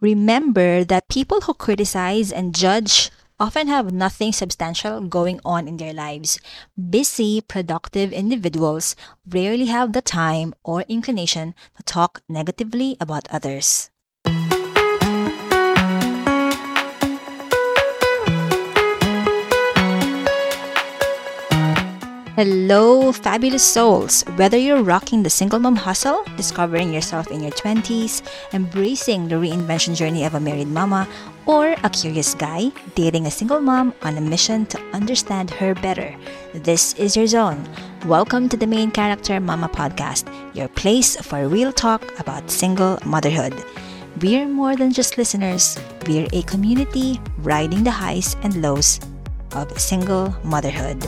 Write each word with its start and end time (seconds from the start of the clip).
Remember 0.00 0.84
that 0.84 1.08
people 1.08 1.40
who 1.42 1.54
criticize 1.54 2.30
and 2.30 2.54
judge 2.54 3.10
often 3.40 3.68
have 3.68 3.92
nothing 3.92 4.32
substantial 4.32 5.00
going 5.00 5.40
on 5.44 5.68
in 5.68 5.76
their 5.76 5.92
lives. 5.92 6.38
Busy, 6.76 7.40
productive 7.40 8.12
individuals 8.12 8.96
rarely 9.28 9.66
have 9.66 9.92
the 9.92 10.02
time 10.02 10.54
or 10.64 10.82
inclination 10.88 11.54
to 11.76 11.82
talk 11.82 12.22
negatively 12.28 12.96
about 13.00 13.28
others. 13.30 13.90
Hello, 22.36 23.12
fabulous 23.12 23.64
souls! 23.64 24.20
Whether 24.36 24.58
you're 24.58 24.82
rocking 24.82 25.22
the 25.22 25.30
single 25.30 25.58
mom 25.58 25.74
hustle, 25.74 26.22
discovering 26.36 26.92
yourself 26.92 27.28
in 27.28 27.40
your 27.40 27.52
20s, 27.52 28.20
embracing 28.52 29.26
the 29.26 29.36
reinvention 29.36 29.96
journey 29.96 30.22
of 30.26 30.34
a 30.34 30.40
married 30.40 30.68
mama, 30.68 31.08
or 31.46 31.74
a 31.82 31.88
curious 31.88 32.34
guy 32.34 32.68
dating 32.94 33.24
a 33.24 33.30
single 33.30 33.60
mom 33.60 33.94
on 34.02 34.18
a 34.18 34.20
mission 34.20 34.66
to 34.66 34.78
understand 34.92 35.48
her 35.48 35.74
better, 35.76 36.14
this 36.52 36.92
is 37.00 37.16
your 37.16 37.26
zone. 37.26 37.66
Welcome 38.04 38.50
to 38.50 38.56
the 38.58 38.66
Main 38.66 38.90
Character 38.90 39.40
Mama 39.40 39.70
podcast, 39.70 40.28
your 40.54 40.68
place 40.68 41.16
for 41.16 41.48
real 41.48 41.72
talk 41.72 42.04
about 42.20 42.50
single 42.50 42.98
motherhood. 43.06 43.54
We're 44.20 44.46
more 44.46 44.76
than 44.76 44.92
just 44.92 45.16
listeners, 45.16 45.78
we're 46.06 46.28
a 46.34 46.42
community 46.42 47.18
riding 47.38 47.82
the 47.82 47.92
highs 47.92 48.36
and 48.42 48.60
lows 48.60 49.00
of 49.52 49.72
single 49.80 50.36
motherhood. 50.44 51.00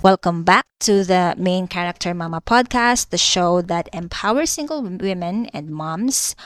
Welcome 0.00 0.44
back 0.44 0.64
to 0.80 1.02
the 1.02 1.34
Main 1.36 1.66
Character 1.66 2.14
Mama 2.14 2.40
podcast, 2.40 3.10
the 3.10 3.18
show 3.18 3.60
that 3.62 3.88
empowers 3.92 4.50
single 4.50 4.80
women 4.80 5.46
and 5.46 5.70
moms 5.70 6.36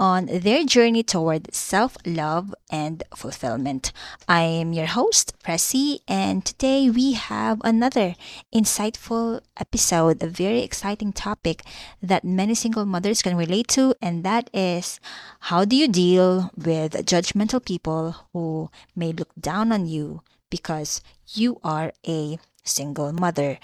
on 0.00 0.26
their 0.32 0.64
journey 0.64 1.02
toward 1.02 1.54
self 1.54 1.98
love 2.06 2.54
and 2.70 3.04
fulfillment. 3.14 3.92
I 4.26 4.40
am 4.42 4.72
your 4.72 4.86
host, 4.86 5.34
Precy, 5.44 6.00
and 6.08 6.42
today 6.42 6.88
we 6.88 7.12
have 7.12 7.60
another 7.64 8.14
insightful 8.54 9.42
episode, 9.60 10.22
a 10.22 10.26
very 10.26 10.62
exciting 10.62 11.12
topic 11.12 11.62
that 12.02 12.24
many 12.24 12.54
single 12.54 12.86
mothers 12.86 13.20
can 13.20 13.36
relate 13.36 13.68
to, 13.76 13.94
and 14.00 14.24
that 14.24 14.48
is 14.54 15.00
how 15.52 15.66
do 15.66 15.76
you 15.76 15.86
deal 15.86 16.50
with 16.56 17.04
judgmental 17.04 17.62
people 17.62 18.16
who 18.32 18.70
may 18.96 19.12
look 19.12 19.32
down 19.38 19.70
on 19.70 19.86
you 19.86 20.22
because 20.48 21.02
you 21.34 21.60
are 21.62 21.92
a 22.08 22.38
single 22.66 23.12
mother. 23.12 23.58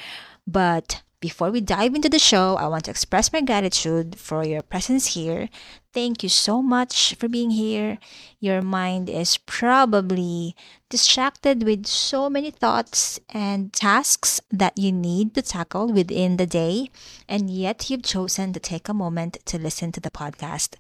But 0.47 1.03
before 1.22 1.53
we 1.53 1.61
dive 1.61 1.95
into 1.95 2.08
the 2.08 2.19
show, 2.19 2.56
I 2.56 2.67
want 2.67 2.84
to 2.86 2.91
express 2.91 3.33
my 3.33 3.42
gratitude 3.42 4.19
for 4.19 4.45
your 4.45 4.61
presence 4.61 5.14
here. 5.14 5.48
Thank 5.95 6.25
you 6.25 6.28
so 6.28 6.61
much 6.61 7.14
for 7.14 7.28
being 7.28 7.50
here. 7.50 7.98
Your 8.41 8.61
mind 8.61 9.08
is 9.08 9.39
probably 9.39 10.56
distracted 10.89 11.62
with 11.62 11.86
so 11.86 12.28
many 12.28 12.50
thoughts 12.50 13.20
and 13.30 13.73
tasks 13.73 14.41
that 14.50 14.77
you 14.77 14.91
need 14.91 15.34
to 15.34 15.42
tackle 15.42 15.92
within 15.92 16.39
the 16.39 16.47
day, 16.47 16.91
and 17.28 17.48
yet 17.48 17.89
you've 17.89 18.03
chosen 18.03 18.53
to 18.53 18.58
take 18.58 18.89
a 18.89 18.95
moment 18.95 19.39
to 19.47 19.58
listen 19.58 19.92
to 19.92 20.00
the 20.00 20.11
podcast. 20.11 20.75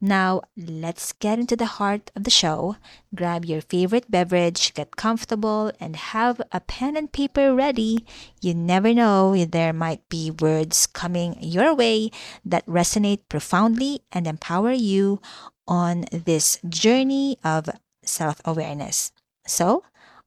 Now, 0.00 0.40
let's 0.56 1.12
get 1.12 1.38
into 1.38 1.56
the 1.56 1.76
heart 1.76 2.10
of 2.16 2.24
the 2.24 2.30
show. 2.30 2.76
Grab 3.14 3.44
your 3.44 3.60
favorite 3.60 4.10
beverage, 4.10 4.72
get 4.72 4.96
comfortable, 4.96 5.72
and 5.78 5.94
have 5.94 6.40
a 6.52 6.60
pen 6.60 6.96
and 6.96 7.12
paper 7.12 7.54
ready. 7.54 8.06
You 8.40 8.54
never 8.54 8.94
know, 8.94 9.36
there 9.44 9.74
might 9.74 10.08
be 10.08 10.30
words 10.30 10.86
coming 10.86 11.36
your 11.42 11.74
way 11.74 12.10
that 12.46 12.64
resonate 12.64 13.28
profoundly 13.28 14.00
and 14.10 14.26
empower 14.26 14.72
you 14.72 15.20
on 15.68 16.06
this 16.10 16.58
journey 16.66 17.36
of 17.44 17.68
self 18.02 18.40
awareness. 18.46 19.12
So, 19.46 19.84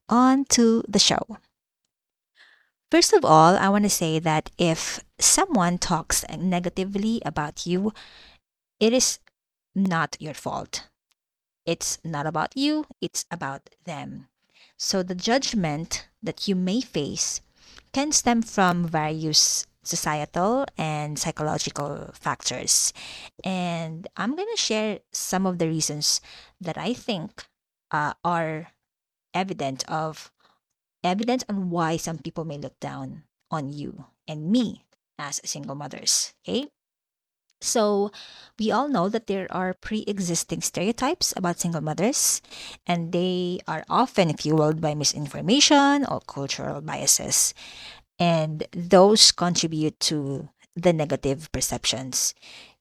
on 0.08 0.44
to 0.50 0.84
the 0.88 1.00
show. 1.00 1.38
First 2.92 3.12
of 3.12 3.24
all, 3.24 3.56
I 3.56 3.68
want 3.70 3.82
to 3.82 3.90
say 3.90 4.20
that 4.20 4.50
if 4.56 5.00
someone 5.18 5.78
talks 5.78 6.24
negatively 6.30 7.20
about 7.26 7.66
you, 7.66 7.92
it 8.78 8.92
is 8.92 9.18
not 9.74 10.16
your 10.20 10.34
fault. 10.34 10.88
It's 11.66 11.98
not 12.04 12.26
about 12.26 12.56
you, 12.56 12.86
it's 13.00 13.24
about 13.30 13.70
them. 13.84 14.28
So 14.76 15.02
the 15.02 15.14
judgment 15.14 16.08
that 16.22 16.46
you 16.48 16.54
may 16.54 16.80
face 16.80 17.40
can 17.92 18.12
stem 18.12 18.42
from 18.42 18.86
various 18.86 19.66
societal 19.82 20.66
and 20.76 21.18
psychological 21.18 22.10
factors. 22.14 22.92
And 23.44 24.08
I'm 24.16 24.34
going 24.34 24.48
to 24.52 24.60
share 24.60 25.00
some 25.12 25.46
of 25.46 25.58
the 25.58 25.68
reasons 25.68 26.20
that 26.60 26.76
I 26.76 26.92
think 26.92 27.46
uh, 27.90 28.14
are 28.24 28.72
evident 29.32 29.84
of 29.88 30.32
evident 31.02 31.44
on 31.48 31.68
why 31.68 31.96
some 31.96 32.18
people 32.18 32.44
may 32.44 32.56
look 32.56 32.80
down 32.80 33.24
on 33.50 33.68
you 33.68 34.06
and 34.26 34.50
me 34.50 34.84
as 35.18 35.40
single 35.44 35.74
mothers. 35.74 36.32
Okay? 36.42 36.68
So, 37.64 38.12
we 38.58 38.70
all 38.70 38.88
know 38.88 39.08
that 39.08 39.26
there 39.26 39.48
are 39.50 39.74
pre 39.74 40.04
existing 40.06 40.60
stereotypes 40.60 41.32
about 41.36 41.58
single 41.58 41.80
mothers, 41.80 42.42
and 42.86 43.10
they 43.10 43.60
are 43.66 43.84
often 43.88 44.36
fueled 44.36 44.80
by 44.80 44.94
misinformation 44.94 46.04
or 46.04 46.20
cultural 46.20 46.80
biases. 46.80 47.54
And 48.18 48.68
those 48.70 49.32
contribute 49.32 49.98
to 50.12 50.48
the 50.76 50.92
negative 50.92 51.50
perceptions. 51.50 52.34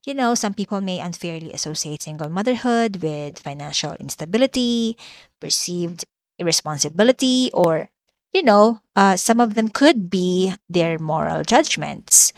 You 0.05 0.13
know, 0.13 0.35
some 0.35 0.53
people 0.53 0.81
may 0.81 1.00
unfairly 1.00 1.53
associate 1.53 2.03
single 2.03 2.29
motherhood 2.29 3.01
with 3.01 3.39
financial 3.39 3.94
instability, 4.03 4.97
perceived 5.39 6.03
irresponsibility, 6.38 7.50
or, 7.53 7.89
you 8.33 8.44
know, 8.44 8.81
uh, 8.95 9.15
some 9.15 9.39
of 9.39 9.55
them 9.55 9.69
could 9.69 10.09
be 10.09 10.53
their 10.69 11.00
moral 11.00 11.44
judgments. 11.44 12.33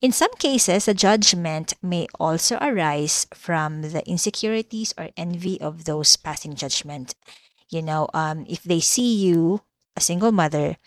In 0.00 0.12
some 0.12 0.32
cases, 0.38 0.88
a 0.88 0.94
judgment 0.94 1.74
may 1.82 2.06
also 2.18 2.56
arise 2.56 3.26
from 3.34 3.82
the 3.82 4.00
insecurities 4.08 4.94
or 4.96 5.10
envy 5.14 5.60
of 5.60 5.84
those 5.84 6.16
passing 6.16 6.54
judgment. 6.54 7.14
You 7.68 7.82
know, 7.82 8.08
um, 8.14 8.46
if 8.48 8.62
they 8.62 8.80
see 8.80 9.14
you, 9.14 9.60
a 9.94 10.00
single 10.00 10.32
mother, 10.32 10.78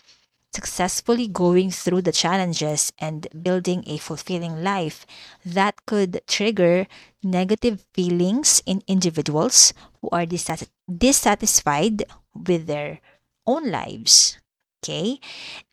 successfully 0.52 1.28
going 1.28 1.70
through 1.70 2.02
the 2.02 2.12
challenges 2.12 2.92
and 2.98 3.28
building 3.40 3.84
a 3.86 3.98
fulfilling 3.98 4.64
life, 4.64 5.06
that 5.46 5.86
could 5.86 6.20
trigger 6.26 6.88
negative 7.22 7.86
feelings 7.94 8.62
in 8.66 8.82
individuals 8.88 9.72
who 10.02 10.08
are 10.10 10.26
dissatisfied 10.26 12.02
with 12.34 12.66
their 12.66 12.98
own 13.46 13.70
lives. 13.70 14.38
Okay. 14.84 15.18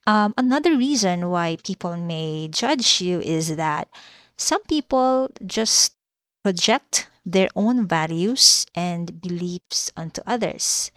Um, 0.08 0.34
another 0.38 0.78
reason 0.78 1.30
why 1.30 1.58
people 1.64 1.98
may 1.98 2.48
judge 2.48 3.02
you 3.02 3.20
is 3.20 3.58
that 3.58 3.90
some 4.38 4.64
people 4.64 5.30
just 5.46 5.96
project 6.44 7.08
their 7.26 7.50
own 7.56 7.88
values 7.88 8.66
and 8.74 9.22
beliefs 9.22 9.92
onto 9.98 10.22
others 10.26 10.92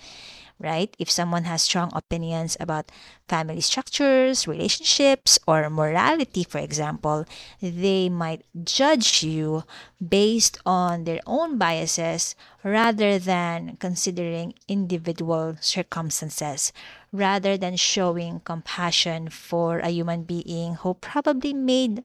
right? 0.61 0.95
If 0.99 1.11
someone 1.11 1.45
has 1.45 1.63
strong 1.65 1.91
opinions 1.95 2.57
about 2.61 2.91
family 3.29 3.61
structures, 3.61 4.47
relationships, 4.47 5.39
or 5.47 5.69
morality, 5.69 6.45
for 6.45 6.59
example, 6.59 7.27
they 7.61 8.09
might 8.09 8.47
judge 8.65 9.23
you 9.23 9.65
based 9.99 10.59
on 10.65 11.05
their 11.05 11.21
own 11.27 11.59
biases 11.59 12.37
rather 12.63 13.19
than 13.19 13.77
considering 13.81 14.55
individual 14.69 15.57
circumstances, 15.61 16.73
rather 17.15 17.57
than 17.57 17.77
showing 17.79 18.41
compassion 18.43 19.31
for 19.31 19.79
a 19.79 19.89
human 19.95 20.25
being 20.25 20.75
who 20.83 20.95
probably 20.95 21.55
made 21.55 22.03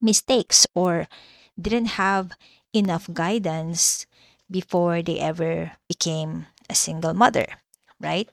mistakes 0.00 0.66
or 0.74 1.06
didn't 1.54 1.94
have 1.94 2.32
enough 2.74 3.06
guidance 3.14 4.06
before 4.50 5.02
they 5.02 5.20
ever 5.20 5.72
became 5.88 6.46
a 6.68 6.74
single 6.74 7.14
mother, 7.14 7.46
right? 8.00 8.28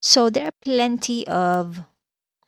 So 0.00 0.30
there 0.30 0.46
are 0.46 0.60
plenty 0.62 1.26
of 1.26 1.80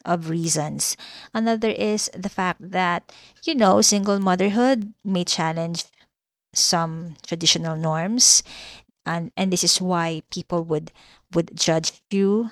of 0.05 0.31
reasons. 0.31 0.97
Another 1.35 1.71
is 1.71 2.11
the 2.17 2.29
fact 2.33 2.61
that 2.61 3.13
you 3.45 3.55
know 3.55 3.81
single 3.81 4.21
motherhood 4.21 4.93
may 5.05 5.25
challenge 5.25 5.85
some 6.55 7.17
traditional 7.27 7.77
norms 7.77 8.43
and 9.07 9.33
and 9.37 9.53
this 9.53 9.65
is 9.65 9.81
why 9.81 10.23
people 10.31 10.65
would 10.65 10.93
would 11.35 11.57
judge 11.57 11.93
you 12.11 12.51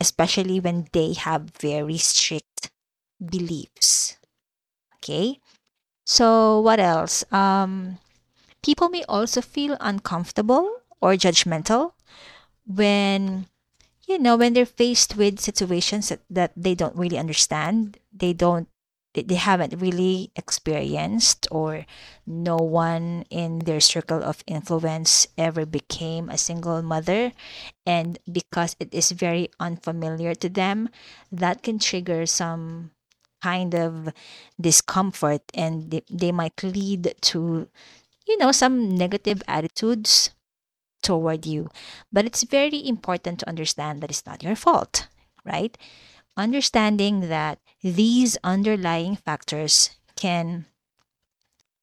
especially 0.00 0.60
when 0.60 0.86
they 0.92 1.12
have 1.12 1.50
very 1.58 1.98
strict 1.98 2.70
beliefs. 3.18 4.16
Okay? 4.96 5.40
So 6.04 6.60
what 6.60 6.80
else? 6.80 7.24
Um 7.32 7.98
people 8.62 8.88
may 8.88 9.04
also 9.08 9.40
feel 9.40 9.76
uncomfortable 9.80 10.82
or 11.00 11.14
judgmental 11.14 11.92
when 12.66 13.46
you 14.08 14.18
know, 14.18 14.36
when 14.36 14.54
they're 14.54 14.66
faced 14.66 15.16
with 15.16 15.38
situations 15.38 16.08
that, 16.08 16.20
that 16.30 16.52
they 16.56 16.74
don't 16.74 16.96
really 16.96 17.18
understand, 17.18 17.98
they 18.10 18.32
don't 18.32 18.66
they, 19.22 19.34
haven't 19.36 19.80
really 19.80 20.30
experienced 20.36 21.46
or 21.50 21.86
no 22.26 22.56
one 22.56 23.24
in 23.30 23.60
their 23.60 23.80
circle 23.80 24.22
of 24.22 24.44
influence 24.46 25.26
ever 25.36 25.64
became 25.64 26.28
a 26.28 26.38
single 26.38 26.82
mother. 26.82 27.32
And 27.86 28.18
because 28.30 28.76
it 28.80 28.92
is 28.92 29.12
very 29.12 29.48
unfamiliar 29.60 30.34
to 30.36 30.48
them 30.48 30.90
that 31.32 31.62
can 31.62 31.78
trigger 31.78 32.26
some 32.26 32.90
kind 33.42 33.74
of 33.74 34.12
discomfort 34.60 35.42
and 35.54 35.90
they, 35.90 36.02
they 36.10 36.32
might 36.32 36.60
lead 36.62 37.14
to 37.20 37.68
you 38.26 38.36
know 38.38 38.52
some 38.52 38.96
negative 38.96 39.42
attitudes 39.46 40.30
toward 41.02 41.46
you. 41.46 41.70
But 42.12 42.24
it's 42.26 42.42
very 42.42 42.86
important 42.86 43.40
to 43.40 43.48
understand 43.48 44.02
that 44.02 44.10
it's 44.10 44.26
not 44.26 44.42
your 44.42 44.56
fault 44.56 45.06
right 45.44 45.78
understanding 46.38 47.28
that 47.28 47.58
these 47.82 48.38
underlying 48.42 49.16
factors 49.16 49.90
can 50.16 50.66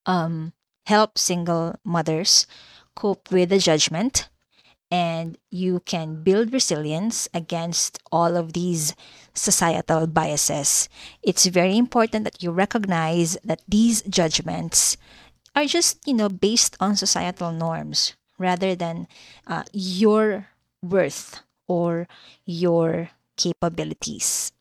um, 0.05 0.53
help 0.85 1.17
single 1.17 1.75
mothers 1.83 2.47
cope 2.95 3.31
with 3.31 3.49
the 3.49 3.59
judgment 3.59 4.29
and 4.91 5.37
you 5.49 5.81
can 5.85 6.23
build 6.23 6.53
resilience 6.53 7.27
against 7.33 7.99
all 8.11 8.37
of 8.37 8.53
these 8.53 8.95
societal 9.33 10.07
biases. 10.07 10.87
It's 11.21 11.47
very 11.47 11.77
important 11.77 12.23
that 12.23 12.41
you 12.41 12.51
recognize 12.51 13.37
that 13.43 13.61
these 13.67 14.03
judgments 14.03 14.95
are 15.55 15.65
just, 15.65 15.99
you 16.07 16.13
know, 16.13 16.29
based 16.29 16.77
on 16.79 16.95
societal 16.95 17.51
norms 17.51 18.15
rather 18.37 18.75
than 18.75 19.07
uh, 19.47 19.63
your 19.73 20.47
worth 20.81 21.41
or 21.67 22.07
your 22.45 23.09
capabilities. 23.37 24.51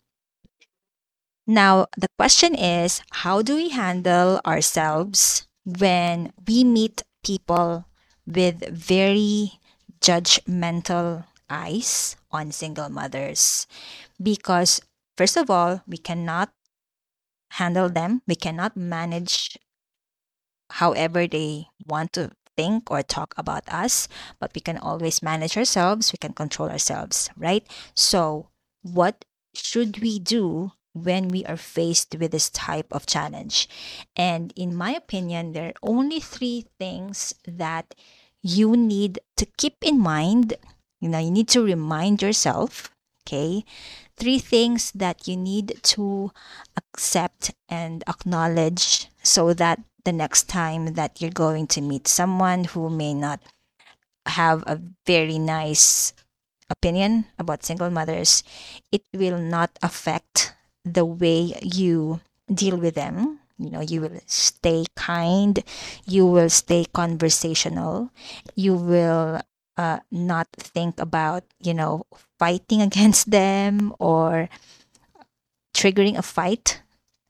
Now, 1.46 1.86
the 1.96 2.08
question 2.18 2.54
is 2.54 3.02
how 3.24 3.42
do 3.42 3.56
we 3.56 3.68
handle 3.68 4.40
ourselves 4.46 5.46
when 5.64 6.32
we 6.46 6.64
meet 6.64 7.02
people 7.22 7.84
with 8.26 8.64
very 8.68 9.60
judgmental 10.00 11.24
eyes 11.50 12.16
on 12.32 12.50
single 12.50 12.88
mothers? 12.88 13.66
Because, 14.22 14.80
first 15.16 15.36
of 15.36 15.50
all, 15.50 15.82
we 15.86 15.98
cannot 15.98 16.50
handle 17.60 17.88
them, 17.88 18.22
we 18.26 18.34
cannot 18.34 18.76
manage 18.76 19.58
however 20.70 21.26
they 21.26 21.66
want 21.86 22.12
to 22.14 22.30
think 22.56 22.90
or 22.90 23.02
talk 23.02 23.34
about 23.36 23.68
us, 23.68 24.08
but 24.40 24.52
we 24.54 24.60
can 24.60 24.78
always 24.78 25.22
manage 25.22 25.56
ourselves, 25.56 26.12
we 26.12 26.16
can 26.16 26.32
control 26.32 26.70
ourselves, 26.70 27.28
right? 27.36 27.66
So, 27.94 28.48
what 28.84 29.24
should 29.54 30.00
we 30.00 30.18
do 30.18 30.72
when 30.92 31.28
we 31.28 31.44
are 31.46 31.56
faced 31.56 32.14
with 32.20 32.30
this 32.30 32.50
type 32.50 32.86
of 32.92 33.06
challenge? 33.06 33.68
And 34.14 34.52
in 34.54 34.76
my 34.76 34.92
opinion, 34.92 35.52
there 35.52 35.68
are 35.68 35.82
only 35.82 36.20
three 36.20 36.66
things 36.78 37.34
that 37.48 37.94
you 38.42 38.76
need 38.76 39.18
to 39.36 39.46
keep 39.56 39.76
in 39.82 39.98
mind. 39.98 40.54
You 41.00 41.08
know, 41.08 41.18
you 41.18 41.30
need 41.30 41.48
to 41.48 41.64
remind 41.64 42.20
yourself, 42.20 42.92
okay? 43.26 43.64
Three 44.16 44.38
things 44.38 44.92
that 44.92 45.26
you 45.26 45.36
need 45.36 45.80
to 45.96 46.30
accept 46.76 47.52
and 47.68 48.04
acknowledge 48.06 49.08
so 49.22 49.54
that 49.54 49.80
the 50.04 50.12
next 50.12 50.44
time 50.44 50.94
that 50.94 51.20
you're 51.20 51.30
going 51.30 51.66
to 51.68 51.80
meet 51.80 52.06
someone 52.06 52.64
who 52.64 52.90
may 52.90 53.14
not 53.14 53.40
have 54.26 54.62
a 54.66 54.80
very 55.06 55.38
nice 55.38 56.12
opinion 56.70 57.26
about 57.38 57.64
single 57.64 57.90
mothers, 57.90 58.42
it 58.92 59.02
will 59.12 59.38
not 59.38 59.70
affect 59.82 60.54
the 60.84 61.04
way 61.04 61.54
you 61.62 62.20
deal 62.52 62.76
with 62.76 62.94
them. 62.94 63.40
You 63.58 63.70
know, 63.70 63.80
you 63.80 64.00
will 64.00 64.18
stay 64.26 64.84
kind, 64.96 65.62
you 66.06 66.26
will 66.26 66.50
stay 66.50 66.86
conversational, 66.92 68.10
you 68.56 68.74
will 68.74 69.40
uh, 69.76 70.00
not 70.10 70.48
think 70.58 70.98
about, 70.98 71.44
you 71.60 71.74
know, 71.74 72.06
fighting 72.38 72.82
against 72.88 73.30
them 73.30 73.94
or 73.98 74.48
triggering 75.74 76.16
a 76.16 76.22
fight 76.22 76.80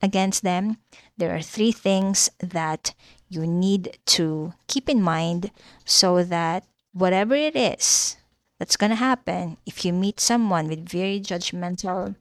against 0.02 0.42
them 0.42 0.76
there 1.16 1.34
are 1.34 1.40
three 1.40 1.72
things 1.72 2.30
that 2.40 2.94
you 3.28 3.46
need 3.46 3.98
to 4.06 4.52
keep 4.66 4.88
in 4.88 5.00
mind 5.02 5.50
so 5.84 6.22
that 6.22 6.64
whatever 6.92 7.34
it 7.34 7.56
is 7.56 8.16
that's 8.64 8.78
going 8.78 8.88
to 8.88 8.96
happen, 8.96 9.58
if 9.66 9.84
you 9.84 9.92
meet 9.92 10.18
someone 10.18 10.68
with 10.68 10.88
very 10.88 11.20
judgmental 11.20 12.16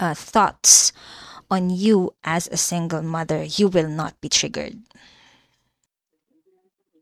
uh, 0.00 0.14
thoughts 0.14 0.94
on 1.50 1.68
you 1.68 2.14
as 2.24 2.48
a 2.48 2.56
single 2.56 3.02
mother, 3.02 3.44
you 3.44 3.68
will 3.68 3.86
not 3.86 4.18
be 4.22 4.30
triggered. 4.30 4.80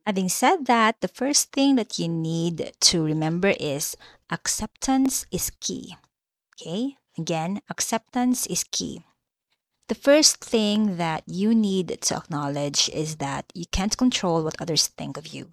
Having 0.05 0.31
said 0.31 0.67
that, 0.67 1.01
the 1.01 1.07
first 1.07 1.53
thing 1.53 1.77
that 1.77 2.01
you 2.01 2.09
need 2.09 2.73
to 2.81 3.05
remember 3.05 3.55
is 3.61 3.97
acceptance 4.33 5.27
is 5.31 5.53
key. 5.61 5.95
Okay? 6.59 6.97
Again, 7.17 7.61
acceptance 7.71 8.49
is 8.49 8.65
key. 8.65 9.05
The 9.87 9.95
first 9.95 10.43
thing 10.43 10.97
that 10.97 11.23
you 11.29 11.55
need 11.55 11.99
to 12.03 12.17
acknowledge 12.17 12.89
is 12.89 13.23
that 13.23 13.45
you 13.55 13.67
can't 13.71 13.97
control 13.97 14.43
what 14.43 14.61
others 14.61 14.89
think 14.89 15.17
of 15.17 15.29
you. 15.29 15.53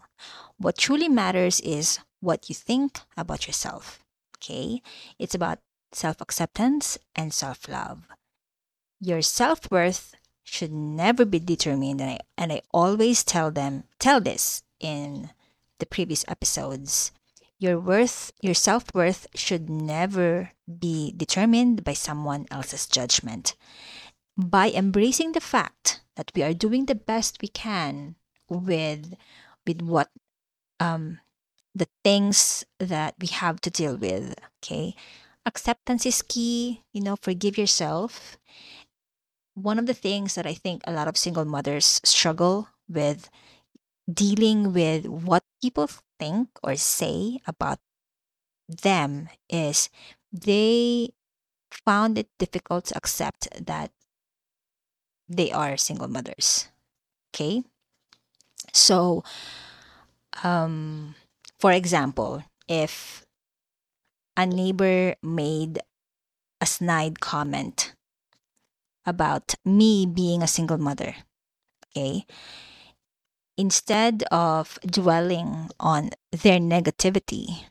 What 0.57 0.79
truly 0.79 1.09
matters 1.09 1.59
is 1.59 1.99
what 2.19 2.49
you 2.49 2.55
think 2.55 2.99
about 3.15 3.47
yourself. 3.47 4.03
Okay? 4.37 4.81
It's 5.19 5.35
about 5.35 5.59
self 5.91 6.21
acceptance 6.21 6.97
and 7.15 7.33
self 7.33 7.67
love. 7.67 8.07
Your 8.99 9.21
self 9.21 9.69
worth 9.71 10.15
should 10.43 10.71
never 10.71 11.25
be 11.25 11.39
determined, 11.39 12.01
and 12.01 12.11
I, 12.11 12.19
and 12.37 12.53
I 12.53 12.61
always 12.71 13.23
tell 13.23 13.51
them, 13.51 13.83
tell 13.99 14.21
this 14.21 14.63
in 14.79 15.31
the 15.79 15.85
previous 15.85 16.23
episodes. 16.27 17.11
Your 17.59 17.79
worth, 17.79 18.31
your 18.41 18.53
self 18.53 18.93
worth 18.93 19.27
should 19.35 19.69
never 19.69 20.51
be 20.67 21.13
determined 21.15 21.83
by 21.83 21.93
someone 21.93 22.45
else's 22.51 22.85
judgment 22.87 23.55
by 24.37 24.69
embracing 24.69 25.31
the 25.31 25.41
fact 25.41 26.01
that 26.15 26.31
we 26.35 26.43
are 26.43 26.53
doing 26.53 26.85
the 26.85 26.95
best 26.95 27.41
we 27.41 27.47
can 27.47 28.15
with 28.47 29.15
with 29.65 29.81
what 29.81 30.09
um 30.79 31.19
the 31.77 31.87
things 32.03 32.65
that 32.79 33.13
we 33.21 33.27
have 33.27 33.61
to 33.61 33.69
deal 33.69 33.97
with 33.97 34.33
okay 34.57 34.95
acceptance 35.45 36.05
is 36.05 36.21
key 36.21 36.81
you 36.91 37.01
know 37.01 37.15
forgive 37.15 37.57
yourself 37.57 38.37
one 39.53 39.79
of 39.79 39.85
the 39.85 39.93
things 39.93 40.35
that 40.35 40.45
i 40.45 40.53
think 40.53 40.81
a 40.85 40.93
lot 40.93 41.07
of 41.07 41.17
single 41.17 41.45
mothers 41.45 42.01
struggle 42.03 42.69
with 42.89 43.29
dealing 44.11 44.73
with 44.73 45.05
what 45.05 45.43
people 45.61 45.89
think 46.19 46.49
or 46.63 46.75
say 46.75 47.39
about 47.45 47.79
them 48.67 49.29
is 49.49 49.89
they 50.31 51.09
found 51.71 52.17
it 52.17 52.27
difficult 52.37 52.85
to 52.85 52.97
accept 52.97 53.47
that 53.59 53.91
they 55.27 55.51
are 55.51 55.77
single 55.77 56.07
mothers. 56.07 56.67
Okay? 57.31 57.63
So, 58.73 59.23
um, 60.43 61.15
for 61.59 61.71
example, 61.71 62.43
if 62.67 63.25
a 64.35 64.45
neighbor 64.45 65.15
made 65.23 65.79
a 66.61 66.65
snide 66.65 67.19
comment 67.19 67.93
about 69.05 69.55
me 69.65 70.05
being 70.05 70.43
a 70.43 70.47
single 70.47 70.77
mother, 70.77 71.15
okay? 71.89 72.25
Instead 73.57 74.23
of 74.31 74.77
dwelling 74.85 75.69
on 75.79 76.11
their 76.31 76.59
negativity, 76.59 77.65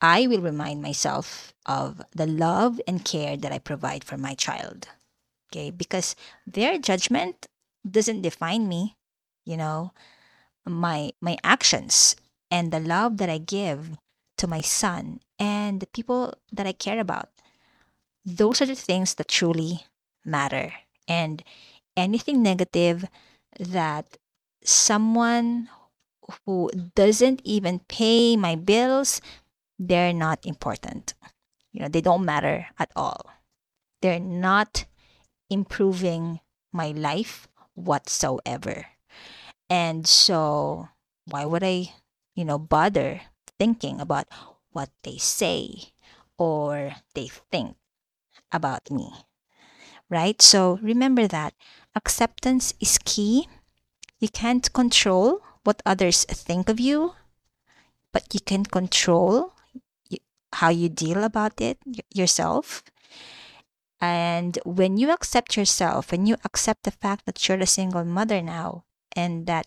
I 0.00 0.26
will 0.26 0.40
remind 0.40 0.82
myself 0.82 1.52
of 1.66 2.02
the 2.14 2.26
love 2.26 2.80
and 2.86 3.04
care 3.04 3.36
that 3.36 3.52
I 3.52 3.58
provide 3.58 4.04
for 4.04 4.16
my 4.16 4.34
child 4.34 4.88
okay 5.50 5.70
because 5.70 6.14
their 6.46 6.78
judgment 6.78 7.46
doesn't 7.88 8.22
define 8.22 8.68
me 8.68 8.96
you 9.44 9.56
know 9.56 9.92
my 10.66 11.12
my 11.20 11.36
actions 11.42 12.14
and 12.50 12.72
the 12.72 12.80
love 12.80 13.18
that 13.18 13.30
i 13.30 13.38
give 13.38 13.98
to 14.36 14.46
my 14.46 14.60
son 14.60 15.20
and 15.38 15.80
the 15.80 15.86
people 15.86 16.34
that 16.52 16.66
i 16.66 16.72
care 16.72 17.00
about. 17.00 17.30
Those 18.24 18.60
are 18.60 18.66
the 18.66 18.74
things 18.74 19.14
that 19.14 19.28
truly 19.28 19.86
matter. 20.24 20.72
And 21.06 21.42
anything 21.96 22.42
negative 22.42 23.06
that 23.58 24.18
someone 24.62 25.68
who 26.44 26.70
doesn't 26.94 27.40
even 27.44 27.80
pay 27.88 28.36
my 28.36 28.54
bills 28.54 29.20
they're 29.78 30.12
not 30.12 30.44
important. 30.44 31.14
You 31.72 31.82
know 31.82 31.88
they 31.88 32.00
don't 32.00 32.24
matter 32.24 32.66
at 32.78 32.90
all. 32.96 33.30
They're 34.02 34.20
not 34.20 34.86
improving 35.50 36.40
my 36.72 36.90
life 36.90 37.48
whatsoever. 37.74 38.86
And 39.70 40.06
so, 40.06 40.88
why 41.26 41.44
would 41.44 41.62
I, 41.62 41.94
you 42.38 42.44
know, 42.44 42.58
bother 42.58 43.22
thinking 43.58 43.98
about 43.98 44.30
what 44.70 44.90
they 45.02 45.18
say 45.18 45.90
or 46.38 46.94
they 47.18 47.26
think 47.26 47.74
about 48.52 48.92
me. 48.94 49.10
Right? 50.08 50.40
So 50.40 50.78
remember 50.80 51.26
that 51.26 51.54
acceptance 51.96 52.74
is 52.78 52.96
key. 53.02 53.48
You 54.20 54.28
can't 54.28 54.72
control 54.72 55.42
what 55.64 55.82
others 55.84 56.24
think 56.30 56.68
of 56.68 56.78
you, 56.78 57.14
but 58.12 58.32
you 58.32 58.38
can 58.38 58.62
control 58.62 59.52
how 60.54 60.70
you 60.70 60.88
deal 60.88 61.24
about 61.24 61.60
it 61.60 61.78
yourself. 62.14 62.84
And 64.00 64.60
when 64.64 64.96
you 64.96 65.10
accept 65.10 65.56
yourself, 65.56 66.12
when 66.12 66.24
you 66.24 66.36
accept 66.44 66.84
the 66.84 66.94
fact 66.94 67.26
that 67.26 67.48
you're 67.48 67.58
a 67.58 67.66
single 67.66 68.04
mother 68.04 68.40
now 68.40 68.84
and 69.16 69.46
that 69.46 69.66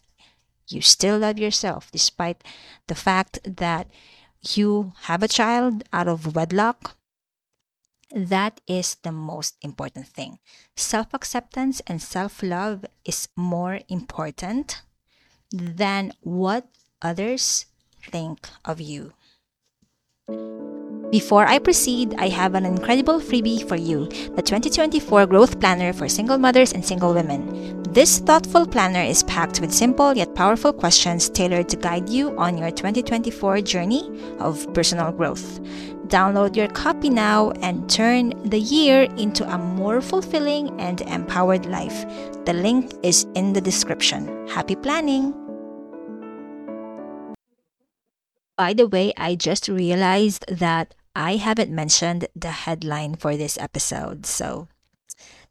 you 0.72 0.82
still 0.82 1.20
love 1.20 1.40
yourself 1.40 1.92
despite 1.92 2.44
the 2.88 2.96
fact 2.96 3.40
that 3.44 3.88
you 4.42 4.94
have 5.04 5.22
a 5.24 5.28
child 5.28 5.84
out 5.94 6.08
of 6.08 6.36
wedlock, 6.36 6.98
that 8.14 8.60
is 8.68 8.96
the 9.04 9.12
most 9.12 9.56
important 9.62 10.08
thing. 10.08 10.40
Self 10.76 11.14
acceptance 11.14 11.82
and 11.88 12.02
self 12.02 12.44
love 12.44 12.86
is 13.06 13.30
more 13.36 13.80
important 13.88 14.82
than 15.52 16.14
what 16.22 16.68
others 17.02 17.66
think 18.10 18.50
of 18.66 18.82
you. 18.82 19.14
Before 21.12 21.46
I 21.46 21.60
proceed, 21.60 22.16
I 22.18 22.30
have 22.30 22.56
an 22.56 22.66
incredible 22.66 23.20
freebie 23.20 23.68
for 23.68 23.76
you 23.76 24.08
the 24.38 24.42
2024 24.42 25.28
Growth 25.28 25.60
Planner 25.60 25.92
for 25.92 26.08
Single 26.08 26.38
Mothers 26.38 26.72
and 26.72 26.86
Single 26.86 27.14
Women. 27.14 27.84
This 27.92 28.20
thoughtful 28.20 28.66
planner 28.66 29.02
is 29.02 29.22
packed 29.24 29.60
with 29.60 29.74
simple 29.74 30.16
yet 30.16 30.34
powerful 30.36 30.72
questions 30.72 31.28
tailored 31.28 31.68
to 31.68 31.76
guide 31.76 32.08
you 32.08 32.34
on 32.38 32.58
your 32.58 32.72
2024 32.72 33.60
journey 33.60 34.10
of 34.40 34.74
personal 34.74 35.12
growth. 35.12 35.60
Download 36.08 36.56
your 36.56 36.70
copy 36.70 37.10
now 37.10 37.52
and 37.62 37.90
turn 37.90 38.32
the 38.50 38.60
year 38.60 39.04
into 39.18 39.44
a 39.54 39.58
more 39.58 40.00
fulfilling 40.00 40.80
and 40.80 41.02
empowered 41.02 41.66
life. 41.66 42.06
The 42.46 42.54
link 42.54 42.94
is 43.04 43.28
in 43.36 43.52
the 43.52 43.60
description. 43.60 44.48
Happy 44.48 44.78
planning! 44.78 45.34
By 48.58 48.74
the 48.74 48.88
way, 48.88 49.12
I 49.18 49.36
just 49.36 49.68
realized 49.68 50.46
that 50.48 50.94
I 51.16 51.36
haven't 51.36 51.72
mentioned 51.72 52.28
the 52.36 52.52
headline 52.52 53.16
for 53.16 53.36
this 53.36 53.58
episode. 53.58 54.26
So 54.26 54.68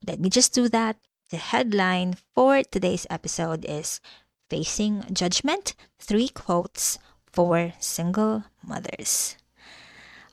let 0.07 0.21
me 0.21 0.31
just 0.31 0.55
do 0.55 0.69
that. 0.69 0.97
The 1.31 1.37
headline 1.37 2.17
for 2.35 2.63
today's 2.63 3.07
episode 3.11 3.65
is 3.65 4.01
Facing 4.49 5.05
Judgment 5.13 5.75
Three 5.99 6.29
Quotes 6.29 6.99
for 7.31 7.73
Single 7.79 8.45
Mothers. 8.67 9.37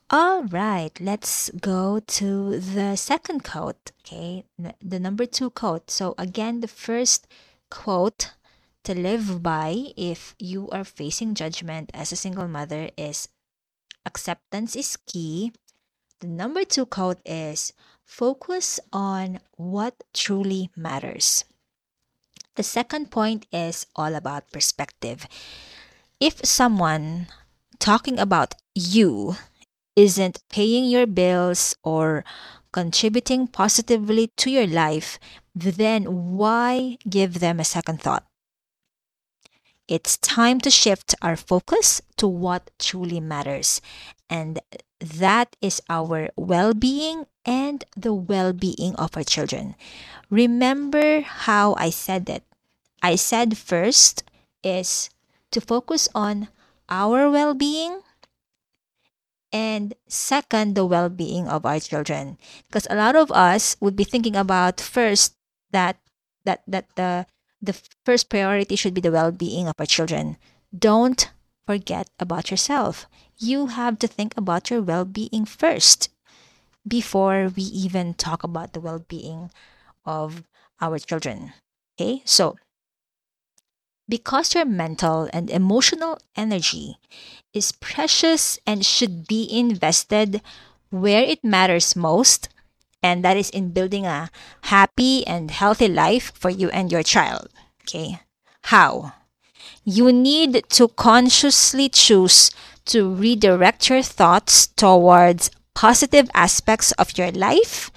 All 0.09 0.43
right, 0.45 0.97
let's 1.01 1.51
go 1.59 1.99
to 1.99 2.59
the 2.59 2.95
second 2.95 3.43
quote. 3.43 3.91
Okay, 4.01 4.45
the 4.81 4.99
number 4.99 5.25
two 5.25 5.49
quote. 5.49 5.91
So, 5.91 6.15
again, 6.17 6.61
the 6.61 6.67
first 6.67 7.27
quote 7.69 8.31
to 8.85 8.95
live 8.95 9.43
by 9.43 9.91
if 9.97 10.33
you 10.39 10.69
are 10.69 10.85
facing 10.85 11.35
judgment 11.35 11.91
as 11.93 12.13
a 12.13 12.15
single 12.15 12.47
mother 12.47 12.89
is 12.97 13.27
acceptance 14.07 14.75
is 14.75 14.95
key. 15.05 15.51
The 16.23 16.27
number 16.31 16.63
two 16.63 16.87
code 16.87 17.19
is 17.27 17.73
focus 18.07 18.79
on 18.93 19.43
what 19.59 19.93
truly 20.15 20.71
matters. 20.75 21.43
The 22.55 22.63
second 22.63 23.11
point 23.11 23.45
is 23.51 23.85
all 23.95 24.15
about 24.15 24.49
perspective. 24.49 25.27
If 26.19 26.41
someone 26.47 27.27
talking 27.77 28.17
about 28.17 28.55
you 28.73 29.35
isn't 29.95 30.41
paying 30.49 30.85
your 30.89 31.05
bills 31.05 31.75
or 31.83 32.23
contributing 32.71 33.45
positively 33.45 34.31
to 34.37 34.49
your 34.49 34.65
life, 34.65 35.19
then 35.53 36.37
why 36.37 36.97
give 37.09 37.39
them 37.39 37.59
a 37.59 37.67
second 37.67 38.01
thought? 38.01 38.25
It's 39.87 40.17
time 40.17 40.59
to 40.61 40.69
shift 40.69 41.15
our 41.21 41.35
focus 41.35 42.01
to 42.17 42.27
what 42.27 42.71
truly 42.77 43.19
matters, 43.19 43.81
and 44.29 44.59
that 44.99 45.55
is 45.61 45.81
our 45.89 46.29
well 46.35 46.73
being 46.73 47.25
and 47.45 47.85
the 47.95 48.13
well 48.13 48.51
being 48.51 48.95
of 48.95 49.15
our 49.15 49.23
children. 49.23 49.75
Remember 50.29 51.21
how 51.21 51.75
I 51.79 51.89
said 51.89 52.29
it. 52.29 52.43
I 53.01 53.15
said 53.15 53.57
first 53.57 54.23
is 54.63 55.09
to 55.51 55.61
focus 55.61 56.09
on 56.13 56.49
our 56.89 57.29
well 57.29 57.53
being 57.53 58.01
and 59.51 59.93
second 60.07 60.75
the 60.75 60.85
well-being 60.85 61.47
of 61.47 61.65
our 61.65 61.79
children 61.79 62.37
because 62.67 62.87
a 62.89 62.95
lot 62.95 63.15
of 63.15 63.31
us 63.31 63.75
would 63.79 63.95
be 63.95 64.03
thinking 64.03 64.35
about 64.35 64.81
first 64.81 65.35
that 65.71 65.97
that 66.43 66.63
that 66.67 66.87
the 66.95 67.25
the 67.61 67.75
first 68.05 68.29
priority 68.29 68.75
should 68.75 68.93
be 68.93 69.01
the 69.01 69.11
well 69.11 69.31
being 69.31 69.67
of 69.67 69.75
our 69.79 69.85
children. 69.85 70.37
Don't 70.77 71.29
forget 71.65 72.09
about 72.19 72.51
yourself. 72.51 73.07
You 73.37 73.67
have 73.67 73.99
to 73.99 74.07
think 74.07 74.35
about 74.37 74.69
your 74.69 74.81
well 74.81 75.05
being 75.05 75.45
first 75.45 76.09
before 76.87 77.51
we 77.55 77.63
even 77.63 78.13
talk 78.13 78.43
about 78.43 78.73
the 78.73 78.79
well 78.79 79.03
being 79.07 79.51
of 80.05 80.43
our 80.81 80.99
children. 80.99 81.53
Okay, 81.99 82.21
so 82.25 82.55
because 84.09 84.55
your 84.55 84.65
mental 84.65 85.29
and 85.33 85.49
emotional 85.49 86.17
energy 86.35 86.97
is 87.53 87.71
precious 87.71 88.59
and 88.65 88.85
should 88.85 89.27
be 89.27 89.47
invested 89.51 90.41
where 90.89 91.23
it 91.23 91.43
matters 91.43 91.95
most, 91.95 92.49
and 93.07 93.23
that 93.23 93.37
is 93.39 93.49
in 93.49 93.71
building 93.71 94.05
a 94.05 94.29
happy 94.67 95.25
and 95.25 95.49
healthy 95.49 95.87
life 95.87 96.35
for 96.35 96.51
you 96.51 96.67
and 96.75 96.91
your 96.91 97.03
child. 97.03 97.47
Okay. 97.83 98.19
How? 98.67 99.13
You 99.85 100.11
need 100.11 100.67
to 100.75 100.89
consciously 100.89 101.87
choose 101.87 102.51
to 102.91 103.07
redirect 103.07 103.87
your 103.87 104.03
thoughts 104.03 104.67
towards 104.67 105.51
positive 105.73 106.27
aspects 106.33 106.91
of 106.99 107.17
your 107.17 107.31
life 107.31 107.91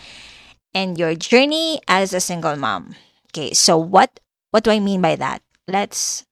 and 0.73 0.95
your 0.95 1.19
journey 1.19 1.81
as 1.88 2.14
a 2.14 2.23
single 2.23 2.55
mom. 2.55 2.95
Okay, 3.31 3.50
so 3.52 3.75
what 3.79 4.21
what 4.55 4.62
do 4.62 4.71
I 4.71 4.79
mean 4.79 5.02
by 5.02 5.17
that? 5.17 5.43
Let's 5.67 6.26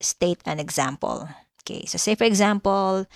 state 0.00 0.44
an 0.44 0.60
example. 0.60 1.28
Okay, 1.64 1.88
so 1.88 1.96
say 1.96 2.14
for 2.14 2.24
example, 2.24 3.08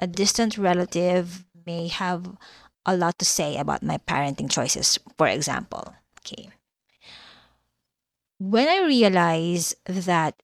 a 0.00 0.06
distant 0.06 0.56
relative 0.56 1.44
may 1.66 1.88
have 1.88 2.36
a 2.86 2.96
lot 2.96 3.18
to 3.18 3.24
say 3.24 3.56
about 3.56 3.82
my 3.82 3.98
parenting 3.98 4.50
choices, 4.50 4.98
for 5.16 5.26
example. 5.26 5.94
Okay. 6.20 6.50
When 8.38 8.68
I 8.68 8.84
realize 8.86 9.74
that 9.86 10.42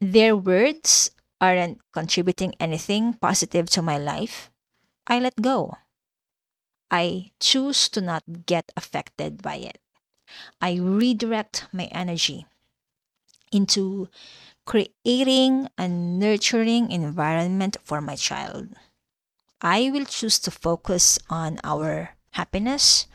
their 0.00 0.36
words 0.36 1.10
aren't 1.40 1.80
contributing 1.92 2.54
anything 2.60 3.14
positive 3.14 3.68
to 3.70 3.82
my 3.82 3.98
life, 3.98 4.50
I 5.06 5.20
let 5.20 5.36
go. 5.40 5.76
I 6.90 7.32
choose 7.40 7.88
to 7.90 8.00
not 8.00 8.46
get 8.46 8.72
affected 8.76 9.42
by 9.42 9.56
it. 9.56 9.78
I 10.60 10.74
redirect 10.76 11.66
my 11.72 11.86
energy 11.92 12.46
into 13.52 14.08
creating 14.66 15.68
a 15.78 15.88
nurturing 15.88 16.90
environment 16.90 17.76
for 17.82 18.00
my 18.00 18.16
child. 18.16 18.74
I 19.60 19.90
will 19.90 20.04
choose 20.04 20.38
to 20.40 20.50
focus 20.50 21.18
on 21.30 21.58
our 21.64 22.16
happiness 22.32 23.06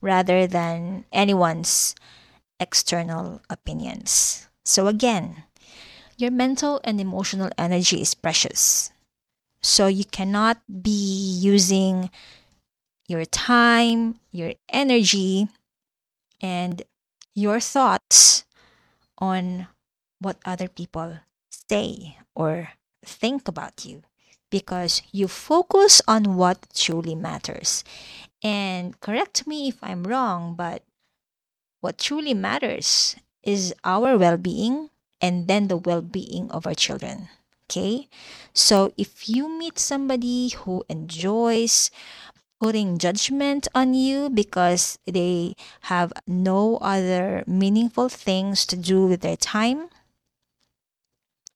rather 0.00 0.46
than 0.46 1.04
anyone's 1.12 1.94
external 2.60 3.42
opinions. 3.50 4.48
So, 4.64 4.86
again, 4.86 5.44
your 6.16 6.30
mental 6.30 6.80
and 6.84 7.00
emotional 7.00 7.50
energy 7.58 8.00
is 8.00 8.14
precious. 8.14 8.92
So, 9.62 9.86
you 9.86 10.04
cannot 10.04 10.58
be 10.70 10.90
using 11.40 12.10
your 13.08 13.24
time, 13.24 14.20
your 14.30 14.52
energy, 14.68 15.48
and 16.40 16.82
your 17.34 17.58
thoughts 17.58 18.44
on 19.18 19.66
what 20.20 20.38
other 20.44 20.68
people 20.68 21.18
say 21.50 22.18
or 22.34 22.70
think 23.04 23.48
about 23.48 23.84
you 23.84 24.02
because 24.50 25.02
you 25.12 25.28
focus 25.28 26.00
on 26.08 26.36
what 26.36 26.66
truly 26.74 27.14
matters. 27.14 27.84
And 28.42 28.98
correct 29.00 29.46
me 29.46 29.68
if 29.68 29.76
I'm 29.82 30.04
wrong, 30.04 30.54
but 30.54 30.82
what 31.80 31.98
truly 31.98 32.34
matters 32.34 33.16
is 33.42 33.74
our 33.84 34.16
well 34.18 34.36
being 34.36 34.90
and 35.20 35.48
then 35.48 35.68
the 35.68 35.76
well 35.76 36.02
being 36.02 36.50
of 36.50 36.66
our 36.66 36.74
children. 36.74 37.28
Okay? 37.66 38.08
So 38.54 38.92
if 38.96 39.28
you 39.28 39.48
meet 39.48 39.78
somebody 39.78 40.48
who 40.50 40.84
enjoys 40.88 41.90
putting 42.60 42.98
judgment 42.98 43.68
on 43.74 43.94
you 43.94 44.28
because 44.30 44.98
they 45.06 45.54
have 45.82 46.12
no 46.26 46.76
other 46.78 47.44
meaningful 47.46 48.08
things 48.08 48.66
to 48.66 48.76
do 48.76 49.06
with 49.06 49.20
their 49.20 49.36
time, 49.36 49.88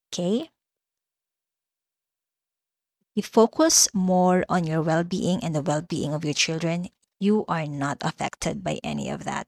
okay? 0.09 0.52
You 3.15 3.23
focus 3.23 3.89
more 3.95 4.45
on 4.49 4.65
your 4.67 4.83
well 4.83 5.05
being 5.05 5.43
and 5.45 5.55
the 5.55 5.63
well 5.63 5.83
being 5.83 6.13
of 6.15 6.25
your 6.25 6.35
children, 6.35 6.89
you 7.21 7.45
are 7.49 7.67
not 7.67 7.99
affected 8.03 8.65
by 8.65 8.81
any 8.85 9.09
of 9.11 9.25
that. 9.25 9.47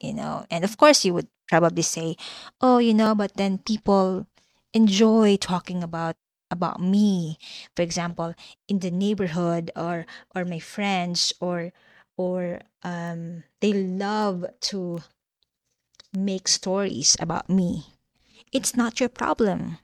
You 0.00 0.14
know, 0.14 0.46
and 0.50 0.64
of 0.64 0.76
course, 0.76 1.04
you 1.04 1.14
would 1.14 1.28
probably 1.48 1.82
say, 1.82 2.16
oh, 2.60 2.78
you 2.78 2.94
know, 2.94 3.14
but 3.14 3.34
then 3.36 3.58
people 3.58 4.26
enjoy 4.72 5.36
talking 5.36 5.82
about 5.82 6.16
about 6.50 6.80
me. 6.80 7.38
For 7.76 7.82
example 7.82 8.34
in 8.68 8.78
the 8.80 8.90
neighborhood 8.90 9.70
or 9.76 10.06
or 10.34 10.44
my 10.44 10.58
friends 10.60 11.32
or 11.40 11.72
or 12.16 12.60
um 12.84 13.44
they 13.60 13.72
love 13.72 14.46
to 14.72 15.00
make 16.12 16.48
stories 16.48 17.16
about 17.18 17.48
me. 17.48 17.94
It's 18.52 18.76
not 18.76 19.00
your 19.00 19.08
problem 19.08 19.78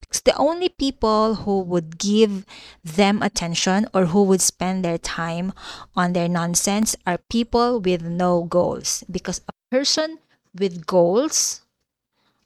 because 0.00 0.22
the 0.22 0.36
only 0.36 0.68
people 0.68 1.46
who 1.46 1.60
would 1.60 1.98
give 1.98 2.44
them 2.84 3.22
attention 3.22 3.86
or 3.94 4.06
who 4.06 4.22
would 4.24 4.40
spend 4.40 4.84
their 4.84 4.98
time 4.98 5.52
on 5.96 6.12
their 6.12 6.28
nonsense 6.28 6.94
are 7.06 7.18
people 7.18 7.80
with 7.80 8.02
no 8.02 8.44
goals. 8.44 9.04
Because 9.10 9.40
a 9.48 9.52
person 9.70 10.18
with 10.54 10.86
goals 10.86 11.62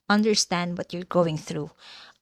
understand 0.08 0.78
what 0.78 0.92
you're 0.92 1.04
going 1.04 1.38
through. 1.38 1.70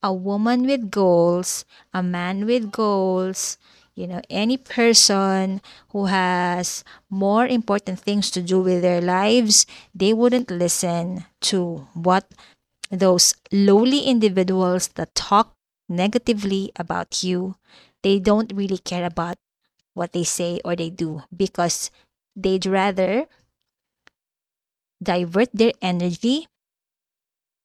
A 0.02 0.12
woman 0.12 0.66
with 0.66 0.90
goals 0.90 1.64
a 1.94 2.02
man 2.02 2.46
with 2.46 2.72
goals 2.72 3.56
you 3.94 4.06
know 4.06 4.20
any 4.30 4.56
person 4.56 5.60
who 5.90 6.06
has 6.06 6.82
more 7.10 7.46
important 7.46 8.00
things 8.00 8.30
to 8.30 8.42
do 8.42 8.60
with 8.60 8.82
their 8.82 9.00
lives 9.00 9.66
they 9.94 10.12
wouldn't 10.12 10.50
listen 10.50 11.24
to 11.40 11.86
what 11.94 12.26
those 12.92 13.34
lowly 13.50 14.04
individuals 14.04 14.88
that 15.00 15.14
talk 15.14 15.56
negatively 15.88 16.70
about 16.76 17.24
you, 17.24 17.56
they 18.02 18.20
don't 18.20 18.52
really 18.54 18.78
care 18.78 19.04
about 19.04 19.36
what 19.94 20.12
they 20.12 20.24
say 20.24 20.60
or 20.64 20.76
they 20.76 20.90
do 20.90 21.22
because 21.34 21.90
they'd 22.36 22.66
rather 22.66 23.26
divert 25.02 25.48
their 25.52 25.72
energy 25.80 26.46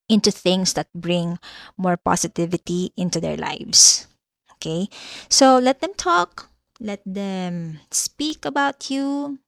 into 0.09 0.31
things 0.31 0.73
that 0.73 0.87
bring 0.95 1.37
more 1.77 1.97
positivity 1.97 2.91
into 2.95 3.19
their 3.19 3.35
lives. 3.35 4.07
Okay? 4.53 4.87
So 5.29 5.59
let 5.59 5.81
them 5.81 5.93
talk, 5.95 6.49
let 6.79 7.01
them 7.05 7.79
speak 7.91 8.45
about 8.45 8.89
you, 8.89 9.39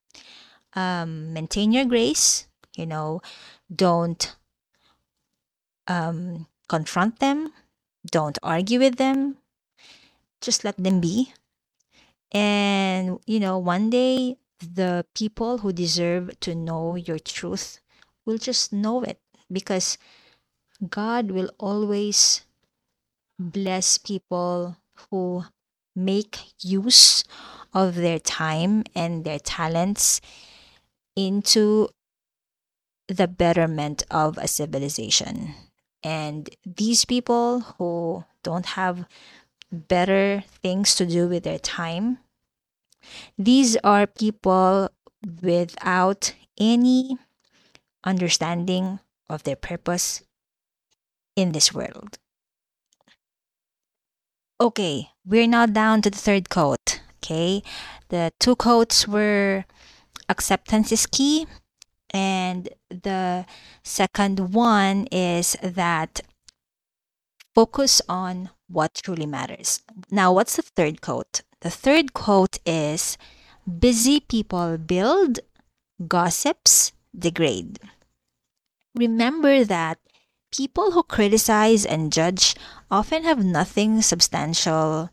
um, 0.76 1.34
maintain 1.34 1.72
your 1.72 1.86
grace, 1.86 2.48
you 2.76 2.86
know, 2.86 3.22
don't 3.74 4.36
um, 5.90 6.48
confront 6.70 7.20
them, 7.20 7.52
don't 8.10 8.38
argue 8.42 8.80
with 8.80 8.96
them, 8.96 9.38
just 10.42 10.64
let 10.64 10.78
them 10.78 11.02
be. 11.02 11.34
And, 12.32 13.20
you 13.26 13.40
know, 13.40 13.58
one 13.58 13.90
day 13.90 14.38
the 14.60 15.06
people 15.16 15.60
who 15.60 15.74
deserve 15.74 16.40
to 16.42 16.54
know 16.56 16.96
your 16.96 17.20
truth 17.20 17.80
will 18.26 18.38
just 18.38 18.72
know 18.72 19.02
it 19.02 19.20
because 19.52 19.98
God 20.88 21.32
will 21.32 21.50
always 21.60 22.46
bless 23.40 23.98
people 23.98 24.78
who 25.10 25.46
make 25.96 26.38
use 26.62 27.24
of 27.74 27.96
their 27.96 28.20
time 28.20 28.84
and 28.96 29.24
their 29.26 29.40
talents 29.40 30.22
into 31.16 31.90
the 33.08 33.28
betterment 33.28 34.04
of 34.12 34.38
a 34.38 34.48
civilization. 34.48 35.56
And 36.04 36.50
these 36.66 37.06
people 37.06 37.62
who 37.78 38.24
don't 38.44 38.66
have 38.78 39.06
better 39.72 40.44
things 40.64 40.96
to 40.96 41.06
do 41.06 41.28
with 41.28 41.44
their 41.44 41.60
time, 41.60 42.20
these 43.38 43.78
are 43.84 44.08
people 44.08 44.90
without 45.42 46.34
any 46.60 47.18
understanding 48.04 49.00
of 49.30 49.44
their 49.44 49.56
purpose 49.56 50.24
in 51.36 51.52
this 51.52 51.74
world. 51.74 52.18
Okay, 54.62 55.12
we're 55.26 55.48
now 55.48 55.66
down 55.66 56.02
to 56.02 56.10
the 56.10 56.18
third 56.18 56.50
quote. 56.50 57.02
Okay, 57.24 57.64
the 58.10 58.32
two 58.40 58.56
quotes 58.56 59.08
were 59.08 59.66
acceptance 60.28 60.92
is 60.92 61.06
key 61.06 61.48
and 62.12 62.70
the 62.90 63.46
second 63.84 64.54
one 64.54 65.08
is 65.12 65.56
that 65.62 66.22
focus 67.56 68.02
on 68.08 68.50
what 68.68 69.02
truly 69.04 69.26
matters. 69.26 69.82
Now, 70.12 70.32
what's 70.34 70.56
the 70.56 70.62
third 70.62 71.02
quote? 71.02 71.42
The 71.62 71.70
third 71.70 72.14
quote 72.14 72.58
is 72.66 73.18
busy 73.68 74.20
people 74.22 74.78
build, 74.78 75.40
gossips 76.08 76.94
degrade. 77.18 77.80
Remember 78.96 79.64
that 79.64 80.00
people 80.52 80.92
who 80.92 81.04
criticize 81.04 81.86
and 81.86 82.14
judge 82.14 82.56
often 82.90 83.24
have 83.24 83.44
nothing 83.44 84.02
substantial 84.02 85.10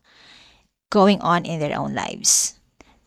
going 0.89 1.21
on 1.21 1.45
in 1.45 1.59
their 1.59 1.77
own 1.77 1.93
lives. 1.93 2.59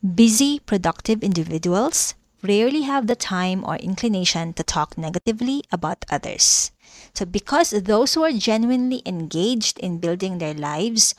Busy, 0.03 0.59
productive 0.59 1.23
individuals 1.23 2.15
rarely 2.43 2.81
have 2.81 3.07
the 3.07 3.15
time 3.15 3.63
or 3.63 3.75
inclination 3.77 4.53
to 4.53 4.63
talk 4.63 4.97
negatively 4.97 5.63
about 5.71 6.05
others. 6.09 6.71
So, 7.13 7.25
because 7.25 7.71
those 7.71 8.13
who 8.13 8.23
are 8.23 8.31
genuinely 8.31 9.01
engaged 9.05 9.79
in 9.79 9.99
building 9.99 10.37
their 10.37 10.53
lives 10.53 11.15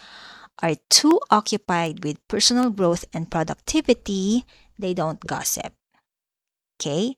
are 0.62 0.76
too 0.90 1.20
occupied 1.30 2.04
with 2.04 2.26
personal 2.28 2.70
growth 2.70 3.04
and 3.12 3.30
productivity, 3.30 4.44
they 4.78 4.94
don't 4.94 5.20
gossip. 5.26 5.72
Okay? 6.80 7.16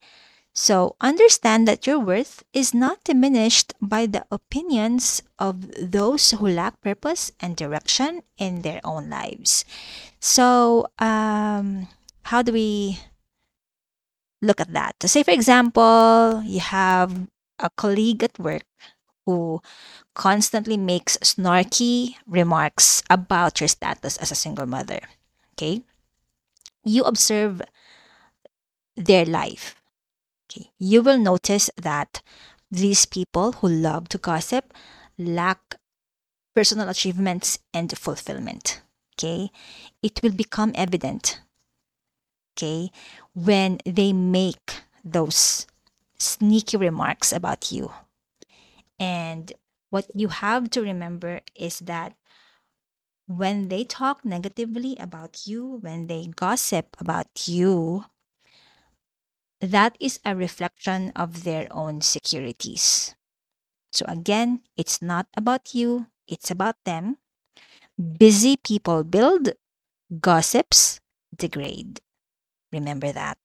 So, 0.55 0.95
understand 1.01 1.67
that 1.67 1.85
your 1.85 1.99
worth 1.99 2.45
is 2.53 2.73
not 2.73 3.03
diminished 3.03 3.75
by 3.83 4.07
the 4.07 4.25
opinions 4.31 5.21
of 5.39 5.67
those 5.75 6.31
who 6.31 6.47
lack 6.47 6.81
purpose 6.81 7.33
and 7.41 7.57
direction 7.57 8.23
in 8.39 8.63
their 8.63 8.81
own 8.85 9.11
lives. 9.11 9.65
So, 10.21 10.87
um, 11.01 11.89
how 12.23 12.43
do 12.43 12.53
we 12.53 13.01
look 14.45 14.61
at 14.61 14.73
that. 14.73 14.95
Say 15.05 15.23
for 15.23 15.33
example, 15.33 16.43
you 16.45 16.61
have 16.61 17.27
a 17.59 17.71
colleague 17.71 18.23
at 18.23 18.39
work 18.39 18.65
who 19.27 19.61
constantly 20.15 20.77
makes 20.77 21.17
snarky 21.19 22.17
remarks 22.27 23.03
about 23.09 23.61
your 23.61 23.69
status 23.69 24.17
as 24.19 24.31
a 24.31 24.37
single 24.37 24.67
mother. 24.67 25.01
Okay? 25.55 25.83
You 26.85 27.05
observe 27.05 27.63
their 28.97 29.25
life. 29.25 29.75
Okay. 30.47 30.71
You 30.79 31.03
will 31.03 31.19
notice 31.19 31.71
that 31.81 32.21
these 32.71 33.07
people 33.07 33.53
who 33.53 33.69
love 33.69 34.09
to 34.11 34.19
gossip 34.19 34.75
lack 35.17 35.77
personal 36.55 36.89
achievements 36.89 37.59
and 37.73 37.97
fulfillment. 37.97 38.83
Okay? 39.17 39.51
It 40.03 40.21
will 40.23 40.33
become 40.33 40.73
evident 40.75 41.41
okay, 42.55 42.91
when 43.35 43.79
they 43.85 44.13
make 44.13 44.83
those 45.05 45.67
sneaky 46.19 46.77
remarks 46.77 47.33
about 47.33 47.73
you. 47.73 47.93
And 48.99 49.53
what 49.91 50.07
you 50.15 50.29
have 50.29 50.71
to 50.71 50.83
remember 50.83 51.41
is 51.55 51.79
that 51.81 52.15
when 53.27 53.69
they 53.69 53.85
talk 53.85 54.25
negatively 54.25 54.97
about 54.99 55.47
you, 55.47 55.77
when 55.83 56.07
they 56.07 56.27
gossip 56.27 56.97
about 56.99 57.47
you, 57.49 58.05
that 59.61 59.97
is 60.01 60.21
a 60.25 60.37
reflection 60.37 61.11
of 61.17 61.45
their 61.45 61.67
own 61.71 62.01
securities. 62.01 63.15
So 63.93 64.05
again, 64.09 64.63
it's 64.77 65.03
not 65.03 65.29
about 65.37 65.75
you, 65.75 66.07
it's 66.29 66.51
about 66.51 66.77
them. 66.85 67.19
Busy 68.19 68.57
people 68.57 69.05
build, 69.05 69.51
gossips 70.21 71.01
degrade. 71.37 72.01
Remember 72.75 73.13
that. 73.13 73.39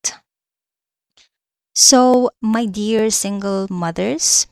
So, 1.75 2.31
my 2.41 2.65
dear 2.65 3.13
single 3.13 3.67
mothers, 3.69 4.47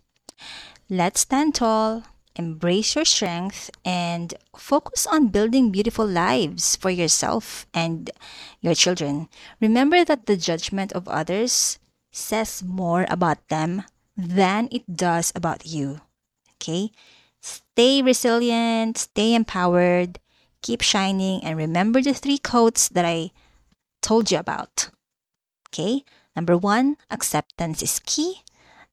let's 0.87 1.21
stand 1.25 1.55
tall, 1.55 2.03
embrace 2.37 2.95
your 2.95 3.03
strength, 3.03 3.73
and 3.83 4.37
focus 4.55 5.09
on 5.09 5.33
building 5.33 5.73
beautiful 5.73 6.05
lives 6.05 6.77
for 6.77 6.93
yourself 6.93 7.65
and 7.73 8.11
your 8.61 8.75
children. 8.75 9.27
Remember 9.59 10.05
that 10.05 10.27
the 10.27 10.37
judgment 10.37 10.93
of 10.93 11.09
others 11.09 11.79
says 12.11 12.61
more 12.63 13.05
about 13.09 13.41
them 13.49 13.83
than 14.15 14.69
it 14.71 14.85
does 14.85 15.33
about 15.35 15.65
you. 15.65 16.01
Okay? 16.61 16.91
Stay 17.41 18.01
resilient, 18.01 18.97
stay 18.97 19.33
empowered, 19.33 20.19
keep 20.61 20.81
shining, 20.81 21.43
and 21.43 21.57
remember 21.57 22.01
the 22.01 22.13
three 22.13 22.37
quotes 22.37 22.89
that 22.89 23.05
I 23.05 23.31
told 24.07 24.31
you 24.31 24.39
about. 24.39 24.87
Okay, 25.67 26.07
number 26.33 26.55
one, 26.55 26.95
acceptance 27.11 27.83
is 27.83 27.99
key. 28.05 28.39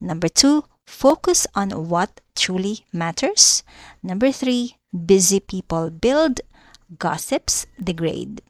Number 0.01 0.27
two, 0.27 0.65
focus 0.85 1.47
on 1.55 1.89
what 1.89 2.21
truly 2.35 2.85
matters. 2.93 3.63
Number 4.03 4.33
three, 4.33 4.75
busy 4.91 5.39
people 5.39 5.91
build, 5.91 6.41
gossips 6.99 7.67
degrade. 7.79 8.43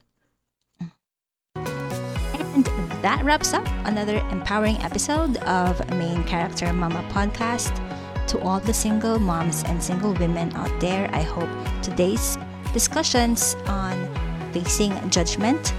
And 1.55 2.65
that 3.05 3.21
wraps 3.23 3.53
up 3.53 3.69
another 3.85 4.25
empowering 4.33 4.81
episode 4.81 5.37
of 5.45 5.77
Main 6.01 6.25
Character 6.25 6.73
Mama 6.73 7.05
podcast. 7.13 7.77
To 8.29 8.41
all 8.41 8.59
the 8.59 8.73
single 8.73 9.19
moms 9.19 9.63
and 9.69 9.83
single 9.83 10.15
women 10.15 10.51
out 10.57 10.73
there, 10.81 11.11
I 11.13 11.21
hope 11.21 11.51
today's 11.83 12.39
discussions 12.73 13.55
on 13.67 14.09
facing 14.55 14.97
judgment, 15.11 15.75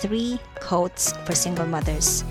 three 0.00 0.40
quotes 0.60 1.12
for 1.24 1.34
single 1.34 1.66
mothers, 1.66 2.24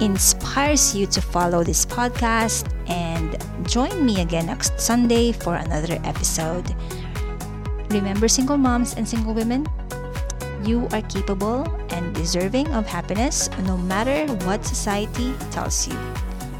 inspires 0.00 0.94
you 0.94 1.06
to 1.06 1.20
follow 1.20 1.64
this 1.64 1.86
podcast 1.86 2.68
and 2.88 3.36
join 3.68 4.04
me 4.04 4.20
again 4.20 4.46
next 4.46 4.78
Sunday 4.78 5.32
for 5.32 5.56
another 5.56 5.98
episode. 6.04 6.74
Remember, 7.90 8.28
single 8.28 8.56
moms 8.56 8.94
and 8.94 9.08
single 9.08 9.34
women, 9.34 9.66
you 10.64 10.88
are 10.92 11.02
capable 11.02 11.64
and 11.90 12.14
deserving 12.14 12.68
of 12.74 12.86
happiness 12.86 13.48
no 13.64 13.76
matter 13.76 14.26
what 14.44 14.64
society 14.64 15.32
tells 15.50 15.88
you. 15.88 15.96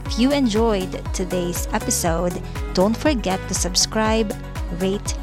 If 0.07 0.19
you 0.19 0.33
enjoyed 0.33 0.93
today's 1.15 1.67
episode, 1.73 2.41
don't 2.73 2.97
forget 2.97 3.41
to 3.49 3.55
subscribe, 3.55 4.33
rate, 4.79 5.17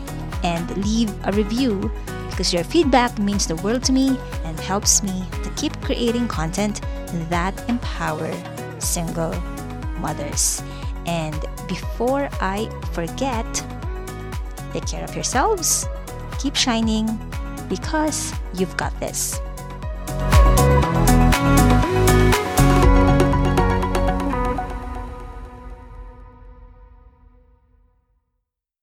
and 0.43 0.65
leave 0.77 1.13
a 1.25 1.31
review 1.31 1.91
because 2.29 2.53
your 2.53 2.63
feedback 2.63 3.17
means 3.19 3.45
the 3.45 3.55
world 3.57 3.83
to 3.83 3.93
me 3.93 4.17
and 4.51 4.59
helps 4.59 5.01
me 5.01 5.23
to 5.43 5.49
keep 5.51 5.71
creating 5.79 6.27
content 6.27 6.81
that 7.29 7.55
empower 7.69 8.29
single 8.79 9.33
mothers. 9.99 10.61
And 11.05 11.39
before 11.69 12.27
I 12.41 12.69
forget, 12.91 13.47
take 14.73 14.85
care 14.85 15.05
of 15.05 15.15
yourselves, 15.15 15.87
keep 16.37 16.55
shining, 16.55 17.07
because 17.69 18.33
you've 18.53 18.75
got 18.75 18.91
this. 18.99 19.39